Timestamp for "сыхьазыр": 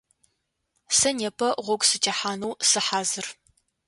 2.69-3.27